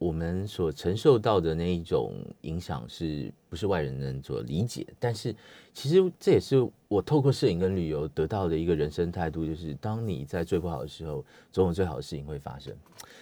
[0.00, 4.86] 我们所承受到的那一种影响，是不是外人能所理解？
[4.98, 5.36] 但是，
[5.74, 12.74] 其实这也是我透过摄影跟旅游得到的一个人生态度，就是当你在最不好的时候，总有最好的事情会发生。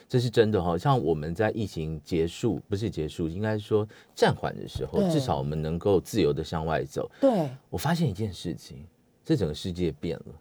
[0.08, 0.78] 这是真的哈。
[0.78, 7.10] 像我们在疫情结束，不是结束，应该说暂缓的时候，至少我们能够自由的向外走。
[7.20, 8.86] 对，我发现一件事情，
[9.24, 10.34] 这整个世界变了，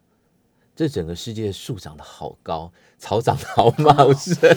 [0.75, 4.37] 这整个世界树长得好高，草长得好茂盛。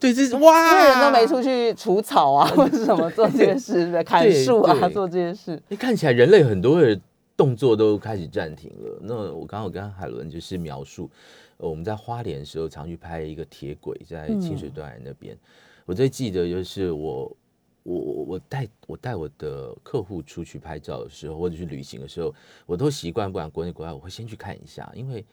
[0.00, 5.60] 对，这是哇，人都没出去除草啊， 或者什么做这些事，在砍树啊，做这些事。
[5.68, 7.00] 你看起来人类很多的
[7.36, 8.98] 动作都开始暂停了。
[9.02, 11.10] 那我刚好跟海伦就是描述，
[11.56, 15.36] 我们在花莲的时候常去拍一个铁轨，在清水断崖那边。
[15.84, 17.36] 我最记得就是我
[17.82, 22.32] 我我带我带我的客户出去拍照的时候，或者去旅行的时候，
[22.66, 25.24] 我都习惯不管国内国外，我会先去看一下，因为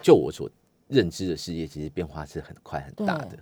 [0.00, 0.48] 就我所。
[0.88, 3.38] 认知的世界其实变化是很快很大的，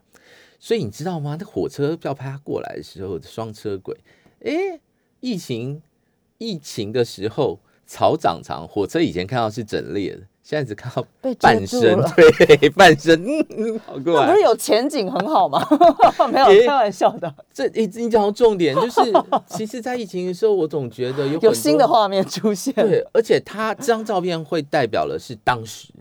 [0.59, 1.37] 所以你知道吗？
[1.39, 3.97] 那火车要拍它过来的时候，双车轨，
[4.45, 4.81] 哎，
[5.21, 5.83] 疫情
[6.39, 11.07] 疫情的时候草长长，火车以前看到是整列的，现在只看到
[11.39, 14.31] 半身，对，半身，嗯，好过来。
[14.31, 15.63] 不是有前景很好吗？
[16.33, 17.35] 没有开玩笑的。
[17.53, 19.01] 这你你讲到重点，就是
[19.47, 25.93] 其实，在疫情的时候，我总觉得有有新的画面出现，对，而且它这张照片会代表的是当时。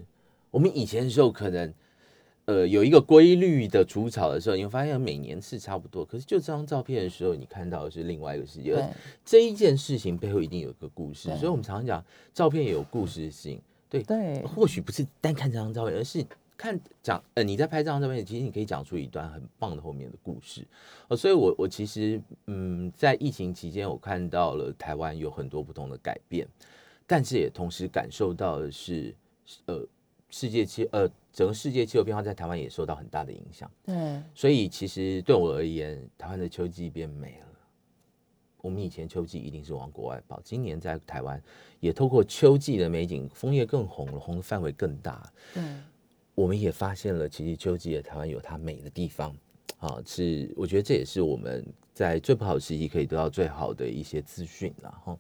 [0.54, 1.74] 我们以前的时候，可能
[2.46, 6.06] 呃有一个规律的除草的时候，你会发现每年是差不多。
[6.06, 8.88] 可是就这张照片的时候，你看到的是另外一个世界。
[9.26, 13.60] 这一件事情背后一定有一个故事，所以我们常常讲照片也有故事性。
[13.90, 16.24] 对对，或许不是单看这张照片，而是
[16.56, 20.64] 看讲呃你在拍这张照片，其实你可以讲出一段很棒的后面的故事。
[21.08, 26.48] 哦，所以我我其实嗯在疫情期间，我看到了台湾有很多不同的改变，
[27.08, 29.16] 但是也同时感受到的是
[29.66, 29.84] 呃。
[30.34, 33.70] 世界气呃整个世界气候变化在台湾也受到很大的影响。
[33.86, 37.48] 对，所以其实对我而言，台湾的秋季变美了。
[38.58, 41.40] 我们以前秋季一定是往国外跑，今年在台湾
[41.80, 45.32] 也透过秋季的美景，枫叶更红了，红的范围更大。
[45.54, 45.62] 对，
[46.34, 49.36] 我们也发现了，其实秋季的台湾有它美的地方。
[49.78, 55.20] 啊，是我觉得这也是我们在最不好的时期可以得到最好的一些资讯然后，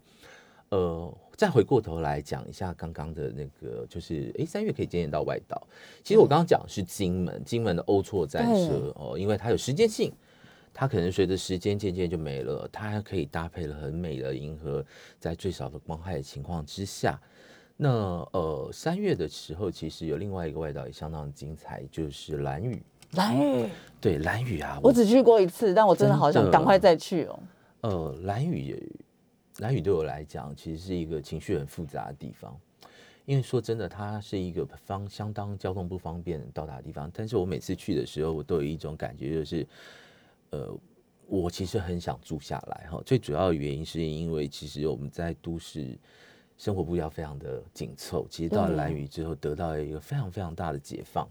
[0.73, 5.67] 呃，再回过头来讲一下刚刚的那个，就是哎，三月可以检验到外岛。
[6.03, 10.11] 其实我刚刚讲的是金门，金门的欧错战车哦，因为它有时间性，
[10.73, 14.83] 它可能随着时间渐渐就没了，它还可以搭配了很美的银河，
[15.19, 17.21] 在最少的光害的情况之下。
[17.77, 17.89] 那
[18.31, 22.81] 呃，三月的时候，其实有另外一个外岛也相当精彩，就是蓝屿。
[23.11, 23.69] 蓝屿
[24.01, 27.39] 对蓝屿啊，我只去过一次，但我真的好想赶快再去哦。
[27.81, 28.81] 呃，蓝屿，
[29.59, 32.59] 蓝屿对我来讲，其实是一个情绪很复杂的地方。
[33.25, 37.09] 因为说真的，它是一个方相当交通不方便到达的地方。
[37.13, 39.65] 但是我每次去的时候，我都有一种感觉，就是
[40.49, 40.77] 呃，
[41.27, 43.01] 我其实很想住下来哈。
[43.05, 45.97] 最主要的原因是因为，其实我们在都市
[46.57, 51.25] 生活步调非常的紧凑，其实到了蓝屿之后，得到了一个非常非常大的解放。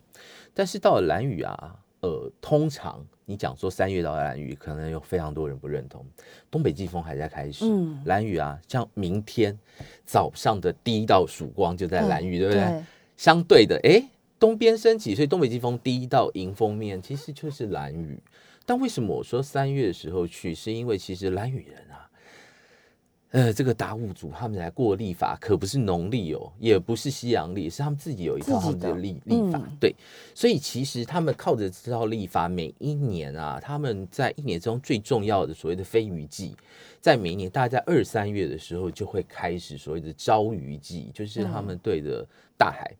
[0.54, 6.04] 但是到了蓝屿啊，呃，通常你讲说三月到蓝雨，可能有非常多人不认同。
[6.50, 7.64] 东北季风还在开始，
[8.04, 9.56] 蓝雨啊，像明天
[10.04, 12.82] 早上的第一道曙光就在蓝雨，对不对？
[13.16, 14.02] 相对的，哎，
[14.38, 18.18] 东边升起，所以东北季风第一道迎风面其实就是蓝雨。
[18.66, 22.01] 但为什么我说三月的时候去，是因为其实蓝雨人啊。
[23.32, 29.58] 呃，这个达悟族他们来过历法，可不是农历哦，也不是西洋历，是他们自己有一套他们的历历法。
[29.80, 29.94] 对，
[30.34, 36.54] 所以其实他们靠着这套历法，每一年啊，他们在一年中最重要的所谓的飞鱼季，
[37.00, 42.94] 在每一年大概在二三月的时候，就会开始所谓的招鱼季，就是他们对着大海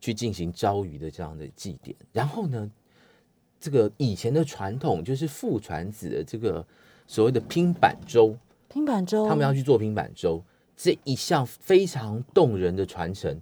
[0.00, 1.96] 去进行招鱼的这样的祭典。
[2.12, 2.68] 然后呢，
[3.60, 6.66] 这个以前的传统就是父传子的这个
[7.06, 8.36] 所谓的拼板舟。
[8.68, 10.42] 拼板舟，他们要去做拼板舟，
[10.76, 13.40] 这一项非常动人的传承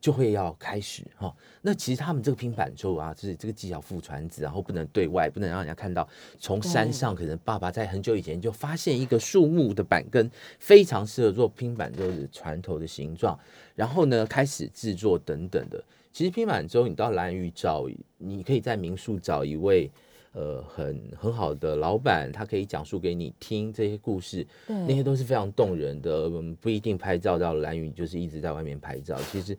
[0.00, 1.32] 就会要开始哈。
[1.60, 6.08] 那其实他们这个拼板舟啊，就是这个技巧父传子，然后不能对外，不能让人家看到。
[6.38, 13.38] 从山上，可能爸爸在很久以前就发现一个树木的板根非常适合做拼板舟的船头的形状，
[13.74, 15.84] 然后呢开始制作等等的。
[16.12, 17.86] 其实拼板舟，你到蓝屿找，
[18.18, 19.90] 你可以在民宿找一位。
[20.32, 26.28] 呃，很很好的老板，他可以讲述给你听这些故事，那些都是非常动人的。
[26.60, 29.16] 不一定拍照到蓝雨，就是一直在外面拍照。
[29.30, 29.56] 其实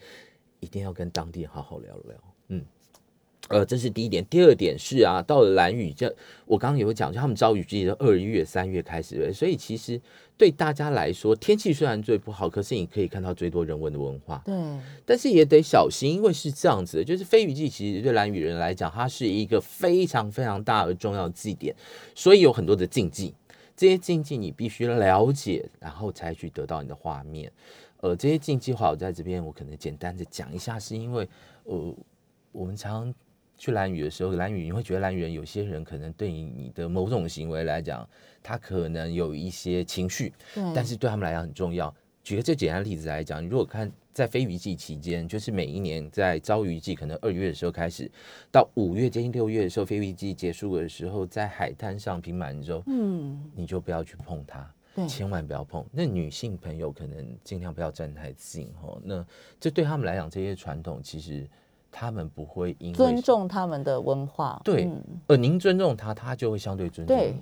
[0.59, 2.17] 一定要跟当地人好好聊聊。
[2.47, 2.65] 嗯。
[3.49, 4.25] 呃，这是第一点。
[4.25, 6.13] 第二点是啊，到了蓝雨，这
[6.45, 9.99] 我刚刚有讲，就他们招雨季的二月、三月开始，所以其实
[10.37, 14.41] 对大家来说，天气虽然最不好，可是你可以看到最多人文的文化。
[14.45, 14.55] 对，
[15.05, 21.75] 但是也得小心，因为是这样子的，就是飞雨季其实对蓝雨人来讲，它是一个非常非常大而重要的祭典，
[22.15, 23.35] 所以有很多的禁忌，
[23.75, 27.51] 这些禁忌你必须了解，然后才去得到你的画面。
[27.99, 31.27] 呃，这些禁忌话，我在这边我可能简单的讲一下，是因为
[31.65, 31.93] 呃，
[32.53, 33.13] 我们常。
[33.63, 38.05] 去蓝屿的时候，蓝屿你会觉得蓝屿人有些人可能对你的某种行为来讲，
[38.41, 40.33] 他可能有一些情绪，
[40.75, 41.95] 但是对他们来讲很重要。
[42.25, 48.11] 举个最简单的例子来讲，你如果看在飞鱼季期间，就是每一年在招鱼季，可能二月的时候开始，
[48.51, 54.69] 到五月接近六月的时候，飞鱼季结束的时候，在海滩上平满洲，嗯，你就不要去碰它，
[55.07, 55.85] 千万不要碰。
[55.89, 59.01] 那女性朋友可能尽量不要站太近哦。
[59.05, 59.25] 那
[59.57, 61.47] 这对他们来讲，这些传统其实。
[61.95, 64.89] 他们不会因为尊重他们的文化，对，
[65.27, 67.39] 呃，您尊重他，他就会相对尊重您。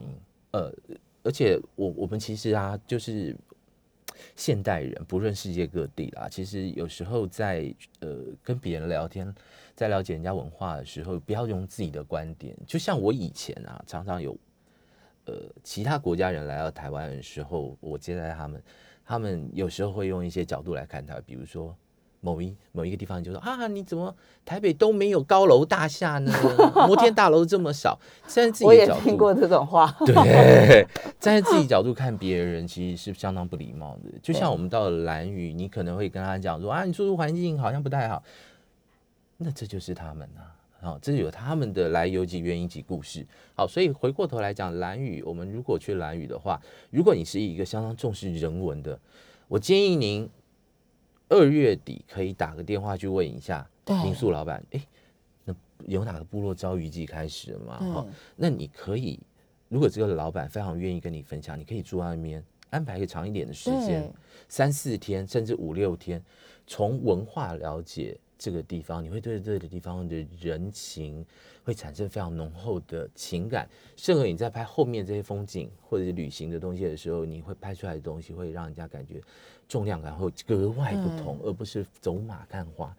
[0.52, 0.70] 呃，
[1.24, 3.34] 而且我我们其实啊，就是
[4.36, 9.34] 现代人，不论世界各地啦，其实有时候在呃跟别人聊天，
[9.74, 12.54] 在了解人家文化的时候，不要用自己的观点。
[12.68, 14.38] 就像我以前啊，常常有
[15.28, 15.34] 呃
[15.64, 18.62] 其他国家人来到台湾的时候，我接待他们，
[19.06, 21.74] 他们有时候会用一些角度来看他，比如说。
[22.24, 26.32] 某一某一个地方就说啊，你怎么台北都没有高楼大厦呢？
[26.88, 28.00] 摩天大楼这么少。
[28.28, 29.92] 站在自己角度，听过这种话。
[30.06, 30.88] 对，
[31.20, 34.12] 站在自己角度看别人，其实是相当不礼貌的。
[34.22, 38.22] 就像我们到了蓝屿，你可能会跟他讲说啊，你住宿环境好像不太好。
[39.38, 43.26] 那这就是他们啊，好，这有他们的来由及原因及故事。
[43.56, 49.00] 好，所以回过头来讲，蓝屿，我们如果去蓝屿的话，如果你是一个相当重视人文的，
[49.48, 50.30] 我建议您。
[51.32, 53.66] 二月底可以打个电话去问一下
[54.04, 54.86] 民宿老板，哎，
[55.46, 55.56] 那
[55.88, 57.78] 有哪个部落招渔季开始了吗？
[57.94, 59.18] 哈，那你可以，
[59.70, 64.12] 如果这个老板非常愿意跟你分享，你可以住在那边，安排一个长一点的时间，
[64.50, 66.22] 三四天甚至五六天，
[66.68, 71.26] 从文化了解这个地方，你会对这个地方的人情
[71.64, 73.70] 会产生非常浓厚的情感。
[73.96, 79.22] 甚而你在拍后面这些风景或者是旅行的东西的时候，你会拍出来的东西会让人家感觉
[79.72, 82.94] 重量感会格外不同，而不是走马看花。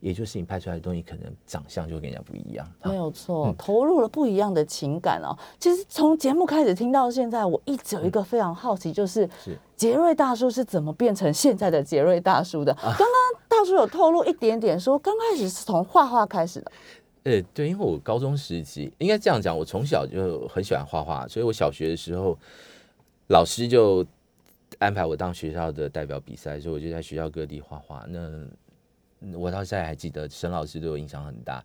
[0.00, 2.70] 也就是你拍出来的东西，可能长相就跟人家不一样。
[2.84, 5.34] 没有错，投入了不一样的情感哦。
[5.58, 9.28] 其实从节目开始听到现在，我一直有一个非常好奇，就是
[9.74, 12.72] 杰瑞大叔是怎么变成现在的杰瑞大叔的？
[12.74, 13.08] 刚刚
[13.48, 16.72] 大叔有透露一点点，说刚开始是从画画开始的。
[17.24, 22.38] 呃，对，因为我高中时期应该这样讲，我从小就很喜欢画画，所以我小学的时候，
[23.30, 24.06] 老师就
[24.78, 28.04] 安排我当学校的代表比赛，所以我就在学校各地画画。
[28.08, 28.46] 那
[29.36, 31.64] 我到现在还记得，沈老师对我影响很大，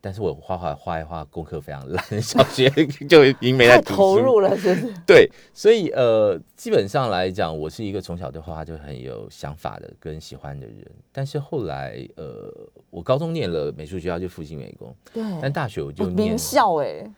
[0.00, 2.70] 但是我画画画一画，功课非常烂，小学
[3.08, 4.94] 就已经没在投入了，是是？
[5.06, 10.90] 对，所以呃，基本上来讲，我是一个从小对画画就很有想法的，跟喜欢的人。
[11.12, 12.50] 但是后来呃，
[12.88, 17.10] 我高中念了美术学校，就复兴美工，对，但大学我就名校哎，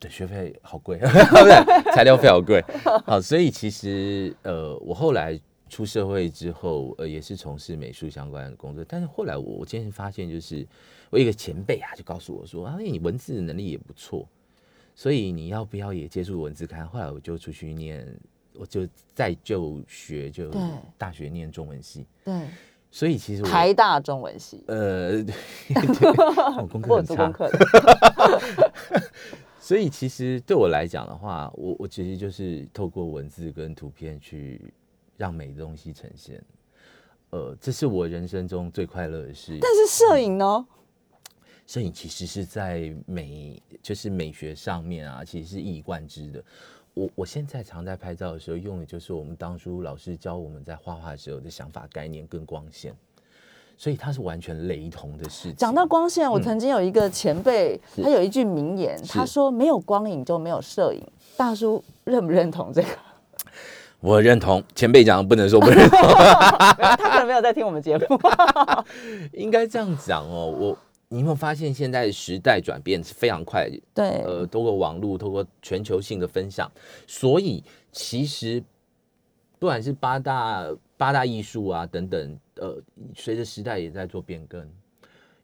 [0.00, 1.92] 对，学费好贵， 不对？
[1.92, 2.64] 材料费好贵，
[3.06, 5.38] 好，所以其实呃，我后来。
[5.70, 8.84] 出社会之后，呃，也是从事美术相关的工作。
[8.88, 10.66] 但是后来我我今天发现，就是
[11.10, 14.28] 我一个前辈啊，就告诉我说：“啊，你文字能力也不错，
[14.96, 18.04] 所以你要不要也接触文字刊？”后来我就出去念，
[18.54, 18.84] 我就
[19.14, 20.50] 再就学，就
[20.98, 22.04] 大学念中文系。
[22.24, 22.48] 对，
[22.90, 25.24] 所以其实台大中文系，呃，
[26.58, 27.32] 我功课很差。
[29.60, 34.60] 所以其实对我来讲的话，我我其实就是透过文字跟图片去。
[35.20, 36.42] 让美的东西呈现，
[37.28, 39.58] 呃，这是我人生中最快乐的事。
[39.60, 40.66] 但是摄影呢？
[41.66, 46.42] 摄影其实是在美，就是美学上面啊，其实是一以贯之的。
[46.94, 52.96] 我我现在常在拍照的时候用的就是我们当初老师教我们在画画时候的想法、概念跟光线，
[53.80, 55.56] 所以它是完全雷同的事情。
[55.56, 61.02] 讲到光线，我曾经有一个前辈，他有一句名言，他说：“没有光影就没有摄影。”
[61.34, 62.88] 大叔认不认同这个？
[64.00, 65.98] 我认同前辈讲，不能说不认同。
[66.76, 68.04] 他可能没有在听我们节目。
[69.32, 73.66] 应该这样讲哦，我你有没有发现现在时代转变是非常快？
[73.94, 76.70] 对，呃，通过网络，通过全球性的分享，
[77.06, 78.62] 所以其实
[79.58, 80.66] 不管是八大
[80.98, 82.80] 八大艺术啊等等，呃，
[83.16, 84.64] 随着时代也在做变更。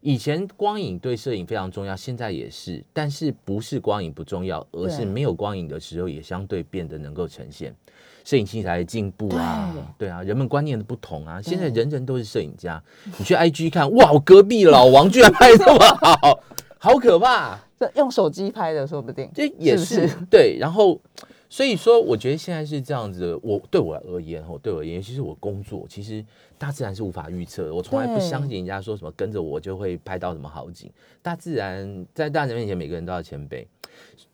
[0.01, 7.75] 以前光影对摄影非常重要，现在也是，但是不是光影不重要，而是没有光影的时候，也相对变得能够呈现。
[8.23, 12.81] 摄影器材的进步啊，对啊，人们观念的不同啊，现在人人都是摄影家。
[13.19, 16.41] 你去 IG 看，哇，我隔壁老王居然拍这么好，
[16.79, 17.59] 好可怕！
[17.79, 20.57] 这用手机拍的，说不定这也是对。
[20.59, 21.01] 然后，
[21.49, 23.39] 所以说，我觉得现在是这样子。
[23.43, 26.25] 我对我而言，哈，对我而言，尤其是我工作，其实
[26.59, 27.75] 大自然是无法预测的。
[27.75, 30.91] 我从来不相信人家说什么跟着我就会拍到什么好景。
[31.23, 33.65] 大自然在大自然面前，每个人都要谦卑。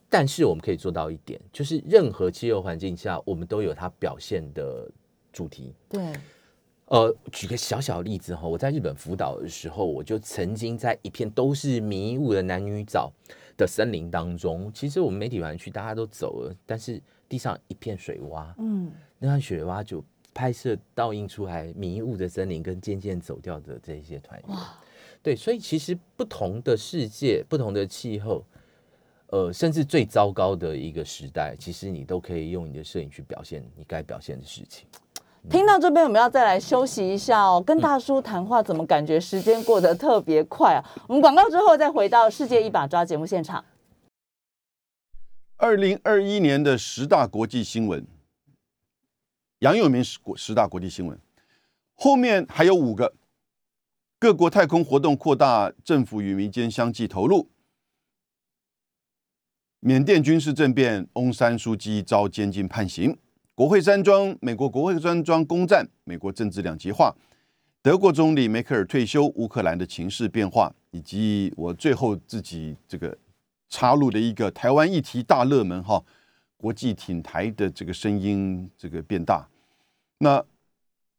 [0.08, 4.86] 但是我们可以做到一点，就是任何气候环境下，我们都有它表现的
[5.32, 5.72] 主题。
[5.88, 6.12] 对，
[6.86, 13.10] 呃，举个小小例子哈，我在日本福岛的时候，我就曾经在一片都是迷雾的男女藻
[13.62, 24.58] 的森林当中，其实我们媒体团去大家都走了，但是地上一片水洼，嗯，那水洼就拍摄倒映出来迷雾的森林跟渐渐走掉的这些团员。
[25.22, 28.44] 对，所以其实不同的世界，不同的气候。
[29.28, 34.86] 呃，甚至最糟糕的一个时代，其实你都可以用你的摄影去表现你该表现的事情。
[35.50, 37.60] 听到这边，我们要再来休息一下哦。
[37.60, 40.84] 跟大叔谈话，怎么感觉时间过得特别快啊？
[41.08, 43.64] 我们广告之后再回到《世界一把抓》节目现场。
[45.56, 48.06] 二零二一年的十大国际新闻，
[49.58, 51.18] 杨永明十国十大国际新闻，
[51.94, 53.14] 后面还有五个。
[54.18, 57.48] 各国太空活动扩大，政府与民间相继投入。
[59.80, 63.18] 缅甸军事政变，翁山书记遭监禁判刑。
[63.54, 67.14] 国会山庄，美国国会山庄攻占，美国政治两极化。
[67.82, 73.14] 德国总理梅克尔退休，乌克兰的情势变化，以及我最后自己这个
[73.68, 76.02] 插入的一个台湾议题大热门哈，
[76.56, 79.46] 国际挺台的这个声音这个变大。
[80.18, 80.42] 那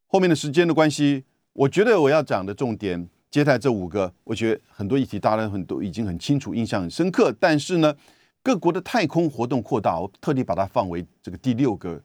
[0.08, 7.94] 后面的时间的关系，我觉得我要讲的重点，接待这五个，我觉得很多议题大家很多已经很清楚，印象很深刻，但是呢。
[8.42, 11.98] 各国的太空活动扩大，我特地把它放为这个第六个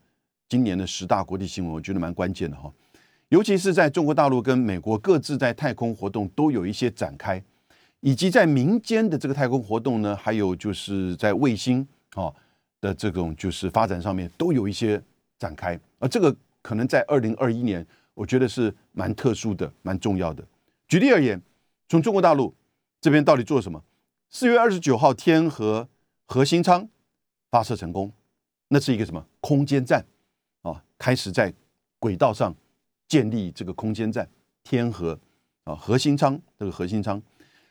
[0.50, 2.74] 今年的十大国际新闻，我觉得蛮关键的哈。
[3.30, 7.42] 尤其是在中国大陆跟美国各自在太空活动都有一些展开，
[8.00, 12.34] 以及在民间的这个太空活动呢，还有就是在卫星啊
[12.82, 15.00] 的这种就是发展上面都有一些
[15.38, 17.86] 展开，而这个可能在二零二一年，
[18.16, 20.44] 我觉得是蛮特殊的、蛮重要的。
[20.88, 21.40] 举例而言，
[21.88, 22.56] 从中国大陆
[23.00, 23.84] 这边到底做了什么？
[24.32, 25.88] 四月二十九号，天河
[26.26, 26.90] 核心舱
[27.52, 28.12] 发射成功，
[28.70, 30.04] 那是一个什么空间站？
[31.00, 31.52] 开始在
[31.98, 32.56] 轨道上
[33.08, 34.30] 建立这个空间站，
[34.64, 35.20] 天河
[35.64, 37.20] 啊核心舱这个核心舱。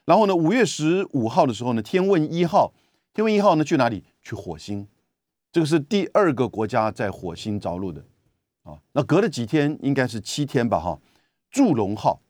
[0.04, 2.72] 然后呢，五月十五号的时候呢，天问一号，
[3.12, 4.02] 天问一号呢去哪里？
[4.22, 4.88] 去火星，
[5.52, 8.04] 这个是第二个国家在火星着陆的
[8.62, 8.80] 啊。
[8.92, 10.98] 那隔了几天，应该是七天吧，哈。
[11.50, 12.20] 祝融号，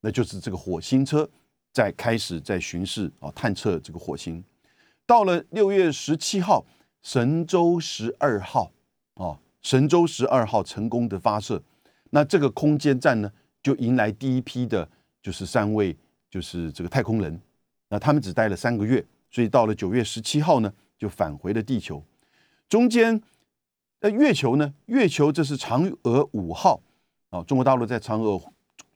[0.00, 1.28] 那就是这个火星车
[1.72, 4.42] 在开始在巡视啊，探测这个火星。
[5.06, 6.64] 到了六月十七号，
[7.02, 8.72] 神舟十二号
[9.14, 11.60] 啊，神舟十二号成功的发射，
[12.10, 14.88] 那这个空间站呢，就迎来第一批的，
[15.20, 15.96] 就是三位。
[16.30, 17.40] 就是这个太空人，
[17.90, 22.02] 那他们只待了三个月，所以到了九月十七号呢，就返回了地球。
[22.68, 23.22] 中间，
[24.00, 24.74] 呃，月球呢？
[24.86, 26.82] 月球这是嫦娥五号
[27.30, 28.42] 啊，中国大陆在嫦娥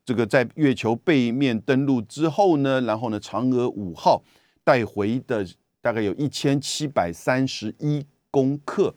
[0.04, 4.20] 这个在月球背面登陆之后呢，然后呢，嫦娥五号
[4.64, 5.46] 带回的
[5.80, 8.92] 大概有一千七百三十一公克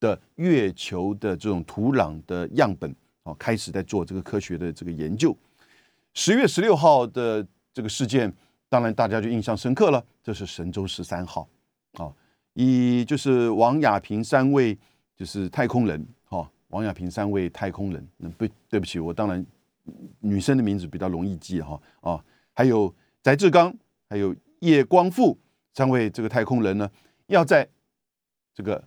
[0.00, 2.94] 的月球的这种土壤的样本
[3.24, 5.36] 哦，开始在做这个科学的这个研究。
[6.14, 7.46] 十月十六号的。
[7.76, 8.34] 这个事件
[8.70, 11.46] 当然大家就印象深刻了，这是神舟十三号，
[11.98, 12.10] 啊，
[12.54, 14.74] 以就是王亚平三位
[15.14, 19.44] 就是太空人，哈，王亚平三位太空人，那不对不起，我当然
[20.20, 22.24] 女生的名字比较容易记哈，啊，
[22.54, 22.90] 还有
[23.22, 23.76] 翟志刚，
[24.08, 25.38] 还有叶光富
[25.74, 26.90] 三位这个太空人呢，
[27.26, 27.68] 要在
[28.54, 28.82] 这个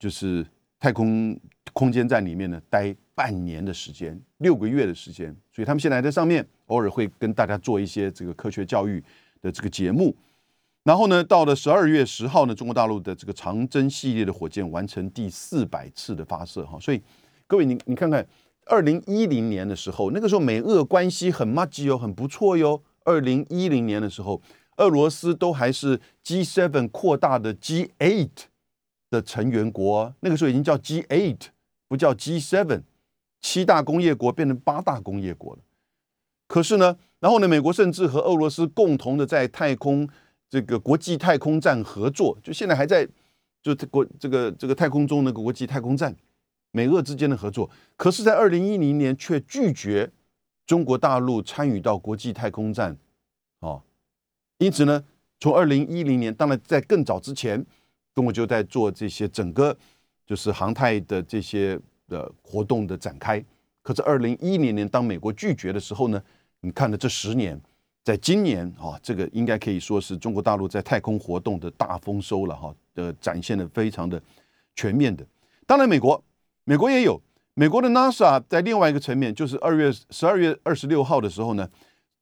[0.00, 0.44] 就是
[0.82, 1.38] 太空
[1.72, 2.92] 空间站里面呢待。
[3.14, 9.04] 半年的时间，六个月的时间，所以他们现在还在上面偶尔会跟大家做一些这个科学教育
[9.42, 10.16] 的这个节目。
[10.82, 16.80] 然后呢，到了十二月十号呢，中国大陆的这个长征系列的火箭完成第四百次的发射哈。
[16.80, 17.00] 所以
[17.46, 18.26] 各位，你你看看，
[18.64, 22.82] 二零一零年的时候，那个时候美俄关系很默契哦，很不错哟。
[23.04, 24.40] 二零一零年的时候，
[24.78, 28.30] 俄罗斯都还是 G seven 扩大的 G eight
[29.12, 31.38] 的成员国，那个时候已经叫 G8，
[31.86, 32.82] 不叫 G7。
[33.44, 35.62] 七大工业国变成八大工业国了，
[36.46, 40.08] 可是呢，然后呢，美国甚至和俄罗斯共同的在太空
[40.48, 43.04] 这个国际太空站合作，就现在还在
[43.60, 46.14] 就国这个这个太空中那个国际太空站，
[46.70, 50.12] 美俄之间的合作，可是，在二零一零年却拒绝
[50.64, 52.96] 中国大陆参与到国际太空站，
[53.58, 53.82] 哦，
[54.58, 55.02] 因此呢，
[55.40, 57.66] 从二零一零年，当然在更早之前，
[58.14, 59.76] 中国就在做这些整个
[60.26, 61.78] 就是航太的这些。
[62.08, 63.42] 的活动的展开，
[63.80, 66.22] 可是二零一零年当美国拒绝的时候呢？
[66.60, 67.58] 你看的这十年，
[68.04, 74.20] 在今年啊，这个应该可以说是中国大陆在太空活动的大丰收了哈，的展现的非常的
[74.76, 75.24] 全面的。
[75.66, 76.22] 当然，美国
[76.64, 77.18] 美国也有
[77.54, 81.66] 美国的 NASA 在另外一个层面，就是二月十二月二十六号的时候呢，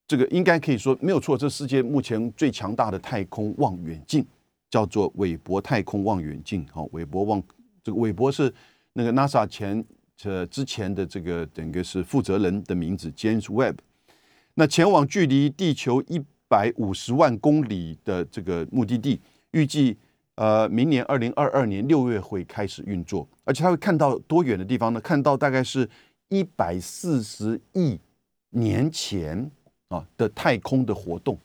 [0.07, 4.25] 这个应该可以说没有错，这世界目前最强大的太空望远镜
[4.71, 6.67] 叫做韦伯太空望远镜。
[6.73, 7.43] 好，韦伯望
[7.83, 8.53] 这个韦伯是。
[8.93, 9.83] 那个 NASA 前
[10.25, 13.77] 呃之前的这个整个是负责人的名字 James Webb，
[14.55, 19.21] 那前往距离地球一百五十万公里的这个目的地，
[19.53, 19.97] 预计
[20.35, 25.01] 呃明年二零二二年六月会开始运作，而且他会看到多远的地方呢？
[25.01, 25.89] 看到大概是
[26.29, 27.97] 一百四十亿
[28.51, 29.49] 年前
[29.89, 31.39] 啊的太空的活动，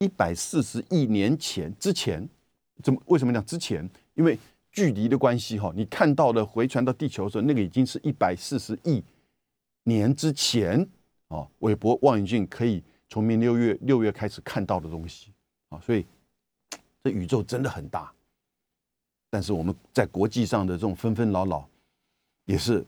[0.00, 2.28] 一百四十亿年前之前，
[2.82, 3.88] 怎么为什么讲之前？
[4.14, 4.38] 因为
[4.70, 9.02] 距离的关系哈，你看到的回传到地球的时候，那个已经是一百四十亿
[9.84, 10.86] 年之前
[11.28, 11.46] 啊。
[11.60, 15.32] 韦伯望远镜可以从明六月六月开始看到的东西
[15.68, 16.04] 啊，所以
[17.02, 18.12] 这宇宙真的很大。
[19.30, 21.68] 但是我们在国际上的这种纷纷扰扰
[22.44, 22.84] 也是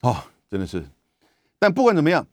[0.00, 0.84] 啊，真的是。
[1.58, 2.26] 但不管怎么样，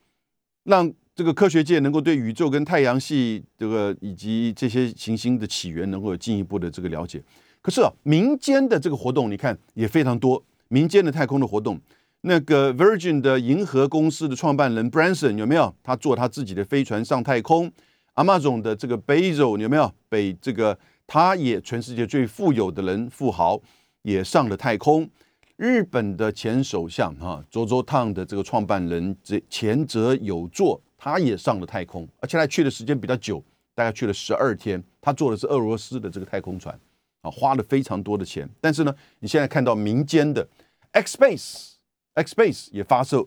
[0.64, 7.20] 让这个科学界能够对宇宙跟太阳系这个以及这些行星的起源能够有进一步的这个了解。
[7.60, 10.46] 可是啊，民间的这个活动，你看也非常多。
[10.68, 11.82] 民间的太空的活动，
[12.22, 15.74] 那个 Virgin 的银河公司的创办人 Branson 有没有？
[15.82, 17.72] 他坐他自己的飞船上太空。
[18.14, 19.92] Amazon 的这个 Bezos 有没有？
[20.08, 23.60] 被这个他也全世界最富有的人富豪
[24.04, 25.10] 也上了太空。
[25.56, 33.42] 日本的前首相哈 JoJo Town 的这个创办人这前泽有作，他也上了太空，而且他去的时间比较久，
[33.74, 34.84] 大概去了十二天。
[35.00, 36.78] 他坐的是俄罗斯的这个太空船。
[37.22, 40.48] 啊花了非常多的钱，但是呢，你现在看到民间的
[40.92, 43.26] X Space，X Space 也发射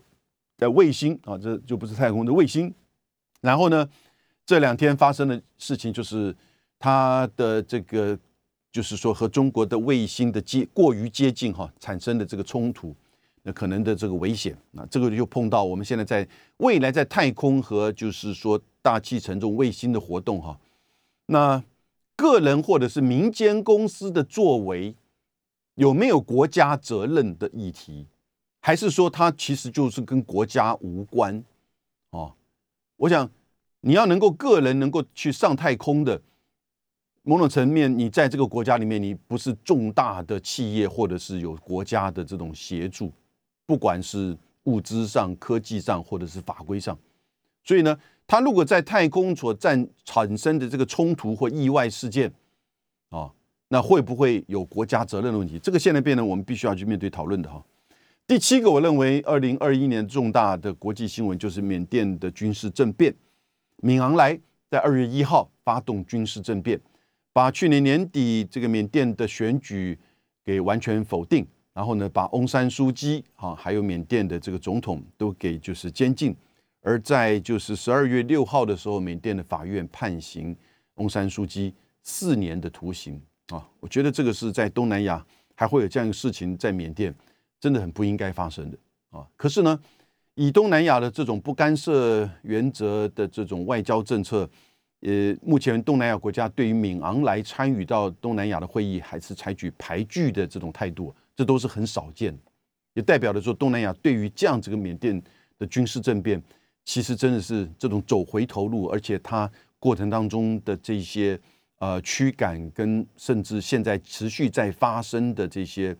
[0.57, 2.73] 的卫星啊，这就不是太空的卫星。
[3.41, 3.91] 然后呢，
[4.47, 6.35] 这两天发生的事情就是
[6.79, 8.16] 他的这个，
[8.71, 12.95] 就是说和中国的卫星的接过于接近哈，产生的这个冲突。
[13.43, 14.57] 那可能的这个危险。
[14.72, 16.26] 那这个就碰到我们现在在
[16.59, 20.59] 未来在太空和就是说大气层中卫星的活动哈。
[21.26, 21.62] 那
[22.16, 24.95] 个人或者是民间公司的作为
[25.76, 28.07] 有没有国家责任的议题，
[28.61, 31.43] 还是说它其实就是跟国家无关？
[32.11, 32.34] 哦，
[32.97, 33.30] 我想
[33.80, 36.20] 你要能够个人能够去上太空的。
[37.22, 43.12] 某种层面，你在这个国家里面，你不是重大的企业，或者是有国家的这种协助，
[43.71, 46.99] 不管是物资上、科技上，或者是法规上，
[47.62, 47.97] 所以呢，
[48.27, 52.29] 他如果在太空所占产生的这个冲突或意外事件，
[53.11, 53.31] 啊，
[53.68, 55.57] 那会不会有国家责任的问题？
[55.61, 57.64] 这个现在变成我们必须要去面对讨论的哈。
[58.27, 63.14] 第七个，我认为二零二一年重大的国际新闻就是缅甸的军事政变，
[63.77, 64.37] 敏昂莱
[64.68, 66.81] 在二月一号发动军事政变。
[67.33, 69.97] 把去年年底这个缅甸的选举
[70.45, 76.35] 给完全否定，然后呢，把翁山书记啊，还有缅甸的这个总统都给就是监禁，
[76.83, 80.57] 而在就是十二月六号的时候，缅甸的法院判刑
[80.95, 87.14] 翁山书记四年的徒刑啊，我觉得这个是在东南亚还会有这样一个事情在缅甸，
[87.61, 88.79] 真的很不应该发生的
[89.11, 89.27] 啊。
[89.37, 89.79] 可是呢，
[90.35, 94.49] 以东南亚的这种不干涉原则的这种外交政策。
[95.03, 102.38] 呃，目前东南亚国家对于敏昂来参与到东南亚的会议，还是采取排拒的这种态度，这都是很少见，
[102.93, 105.18] 也代表了说东南亚对于这样这个缅甸
[105.59, 106.38] 的军事政变，
[106.84, 111.41] 其实真的是这种走回头路，而且它过程当中的这些
[111.78, 115.97] 呃驱赶跟甚至现在持续在发生的这些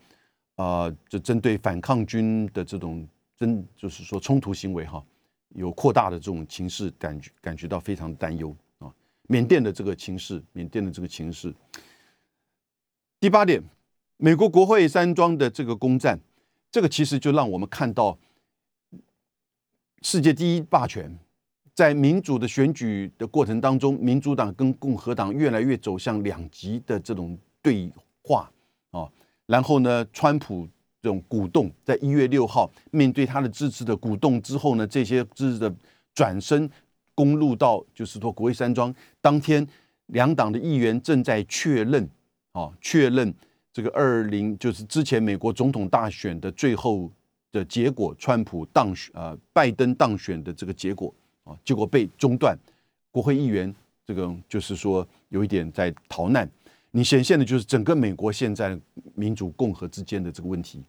[0.57, 5.03] 呃，就针对反抗军的这种真就是说冲突行为哈，
[5.55, 8.93] 有扩大的这种情势，感觉感觉到非常担忧啊。
[9.27, 11.51] 缅甸的这个情势，缅甸的这个情势。
[13.19, 13.63] 第八点，
[14.23, 16.21] 美国国会山庄的这个攻占，
[16.71, 18.19] 这个其实就让我们看到
[20.03, 21.19] 世界第一霸权
[21.75, 27.91] 在民主的选举的过程当中，民主党跟共和党越来越走向两极的这种对
[28.23, 28.51] 话
[28.91, 29.11] 啊。
[29.47, 30.69] 然后呢，川普
[31.01, 35.75] 这种鼓动，在一月六号面对他的支持的鼓动之后呢，这些支持的
[36.15, 36.71] 转身。
[37.15, 39.67] 公路到就是说国会山庄当天，
[40.07, 42.09] 两党的议员正在确认，
[42.53, 43.35] 啊，确认
[43.73, 47.11] 这个二零就是之前美国总统大选的最后
[47.53, 51.15] 的结果，川普当选，呃，拜登当选的这个结果，
[51.45, 52.57] 啊，结果被中断，
[53.11, 56.51] 国会议员这个就是说有一点在逃难，
[56.91, 58.79] 你显现的就是整个美国现在
[59.15, 60.83] 民主共和之间的这个问题。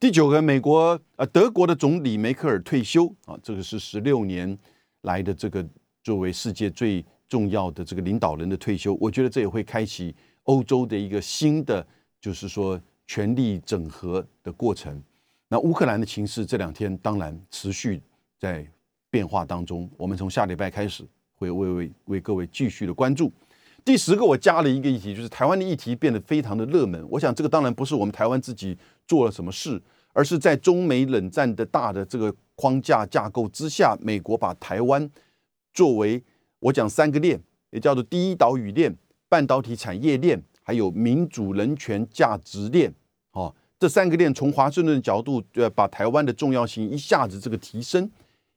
[0.00, 4.58] 第九个，美国呃德国的总理梅克尔退休，啊，这个是十六年。
[5.02, 5.64] 来的这个
[6.02, 10.12] 作为世界最重要的这个领导人的退休，我觉得这也会开启
[10.42, 11.86] 欧洲的一个新的，
[12.20, 15.02] 就是说权力整合的过程。
[15.48, 18.00] 那乌克兰的情势这两天当然持续
[18.38, 18.66] 在
[19.10, 21.04] 变化当中，我们从下礼拜开始
[21.34, 23.32] 会为为为各位继续的关注。
[23.84, 27.06] 第十个，我加了一个议题，就是台湾的议题变得非常的热门。
[27.10, 29.80] 我想这个当然不是我们台湾自己做了什么事。
[30.14, 35.08] 而是在中美冷战的大的这个框架架构之下，美国把台湾
[35.72, 36.20] 作为
[36.58, 37.40] 我讲三个链，
[37.70, 38.96] 也叫做第一岛屿链、
[39.28, 42.92] 半导体产业链，还有民主人权价值链。
[43.32, 48.10] 哦，这三个链从华盛顿的角度，呃，把台湾的重要性一下子这个提升。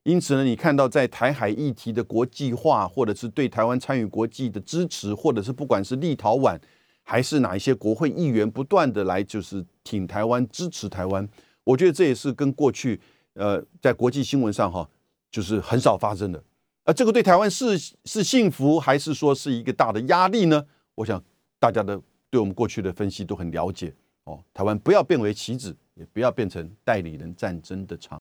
[0.03, 6.59] 因此呢，你看到在台海议题的国际化，或者是对台湾参与国际的支持，或者是不管是立陶宛
[7.01, 11.26] 还是哪一些国会议员不断的来就是挺台湾、支持台湾。
[11.64, 12.99] 我觉得这也是跟过去，
[13.36, 14.86] 呃，在国际新闻上哈，
[15.32, 16.43] 就是很少发生的。
[16.84, 20.66] 而这个对台湾是是幸福，还是说是一个大的压力呢？
[20.95, 21.24] 我想
[21.62, 22.01] 大家的
[22.32, 23.93] 对我们过去的分析都很了解
[24.24, 24.43] 哦。
[24.51, 28.09] 台湾不要变为棋子，也不要变成代理人战争的场。